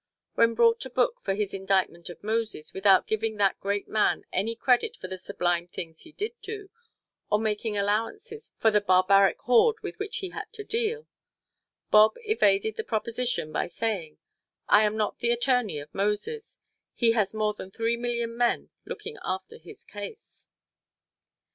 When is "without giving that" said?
2.73-3.59